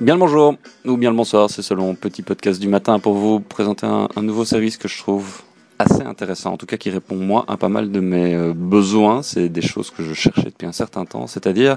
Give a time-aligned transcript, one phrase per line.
[0.00, 0.54] Bien le bonjour
[0.86, 4.46] ou bien le bonsoir, c'est selon petit podcast du matin pour vous présenter un, nouveau
[4.46, 5.42] service que je trouve
[5.78, 9.22] assez intéressant, en tout cas qui répond moi à pas mal de mes euh, besoins,
[9.22, 11.76] c'est des choses que je cherchais depuis un certain temps, c'est-à-dire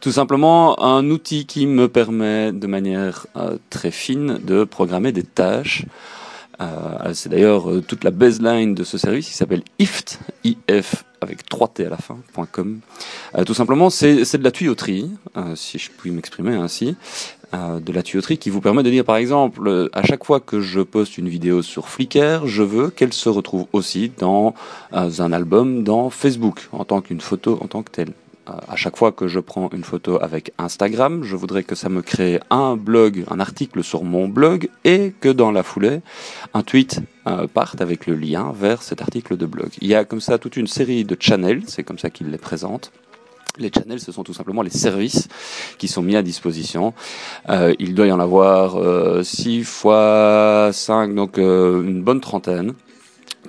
[0.00, 5.22] tout simplement un outil qui me permet de manière euh, très fine de programmer des
[5.22, 5.84] tâches.
[6.62, 11.86] Euh, c'est d'ailleurs toute la baseline de ce service qui s'appelle IFT, IF avec 3T
[11.86, 12.16] à la fin,
[12.50, 12.80] .com.
[13.36, 16.96] Euh, tout simplement, c'est de la tuyauterie, euh, si je puis m'exprimer ainsi,
[17.54, 20.60] euh, de la tuyauterie qui vous permet de dire, par exemple, à chaque fois que
[20.60, 24.54] je poste une vidéo sur Flickr, je veux qu'elle se retrouve aussi dans
[24.92, 28.12] un album dans Facebook, en tant qu'une photo en tant que telle
[28.46, 32.02] à chaque fois que je prends une photo avec Instagram, je voudrais que ça me
[32.02, 36.00] crée un blog, un article sur mon blog et que dans la foulée,
[36.54, 39.68] un tweet euh, parte avec le lien vers cet article de blog.
[39.80, 42.38] Il y a comme ça toute une série de channels, c'est comme ça qu'il les
[42.38, 42.92] présente.
[43.58, 45.28] Les channels, ce sont tout simplement les services
[45.76, 46.94] qui sont mis à disposition.
[47.50, 52.72] Euh, il doit y en avoir euh, 6 fois 5, donc euh, une bonne trentaine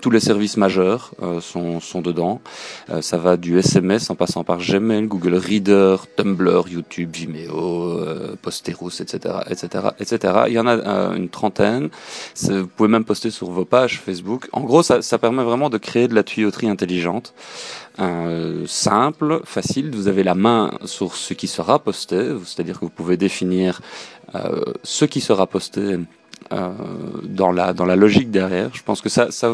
[0.03, 2.41] tous les services majeurs euh, sont, sont dedans.
[2.89, 8.35] Euh, ça va du SMS en passant par Gmail, Google Reader, Tumblr, YouTube, Vimeo, euh,
[8.41, 10.33] Posterous, etc., etc., etc.
[10.47, 11.89] Il y en a euh, une trentaine.
[12.35, 14.49] Vous pouvez même poster sur vos pages Facebook.
[14.51, 17.33] En gros, ça, ça permet vraiment de créer de la tuyauterie intelligente.
[17.99, 19.89] Euh, simple, facile.
[19.95, 23.79] Vous avez la main sur ce qui sera posté, c'est-à-dire que vous pouvez définir
[24.35, 25.97] euh, ce qui sera posté
[26.51, 26.69] euh,
[27.23, 28.69] dans la dans la logique derrière.
[28.73, 29.51] Je pense que ça, ça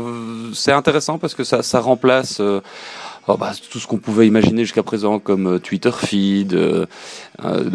[0.54, 2.62] c'est intéressant parce que ça, remplace euh,
[3.28, 6.54] oh bah, tout ce qu'on pouvait imaginer jusqu'à présent comme euh, Twitter feed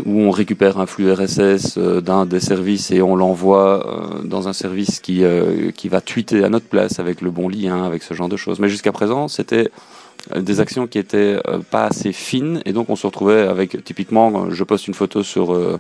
[0.04, 5.00] où on récupère un flux RSS d'un des services et on l'envoie dans un service
[5.00, 5.22] qui
[5.76, 8.58] qui va tweeter à notre place avec le bon lien, avec ce genre de choses.
[8.58, 9.70] Mais jusqu'à présent, c'était
[10.36, 11.38] des actions qui étaient
[11.70, 15.78] pas assez fines et donc on se retrouvait avec typiquement je poste une photo sur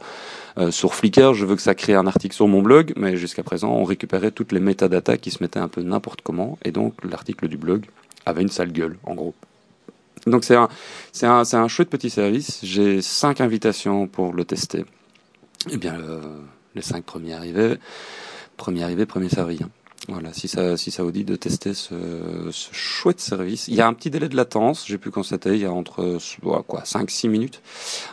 [0.58, 3.42] euh, sur Flickr, je veux que ça crée un article sur mon blog, mais jusqu'à
[3.42, 6.94] présent, on récupérait toutes les métadatas qui se mettaient un peu n'importe comment, et donc
[7.04, 7.86] l'article du blog
[8.26, 9.34] avait une sale gueule, en gros.
[10.26, 10.68] Donc c'est un,
[11.12, 12.60] c'est un, c'est un chouette petit service.
[12.62, 14.84] J'ai cinq invitations pour le tester.
[15.70, 16.20] Eh bien, euh,
[16.74, 17.76] les cinq premiers arrivés,
[18.56, 19.58] premier arrivé, premier servi.
[19.62, 19.70] Hein.
[20.08, 21.94] Voilà, si ça, si ça vous dit de tester ce,
[22.50, 23.68] ce chouette service.
[23.68, 26.18] Il y a un petit délai de latence, j'ai pu constater, il y a entre
[26.66, 27.62] quoi, 5-6 minutes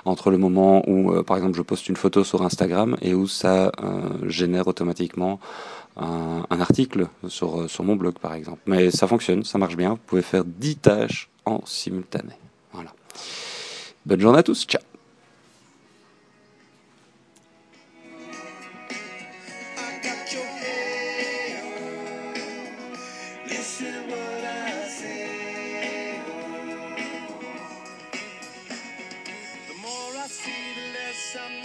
[0.05, 3.27] entre le moment où, euh, par exemple, je poste une photo sur Instagram et où
[3.27, 5.39] ça euh, génère automatiquement
[5.97, 8.61] un, article sur, sur mon blog, par exemple.
[8.65, 9.91] Mais ça fonctionne, ça marche bien.
[9.91, 12.33] Vous pouvez faire 10 tâches en simultané.
[12.71, 12.93] Voilà.
[14.05, 14.90] Bonne journée à tous, ciao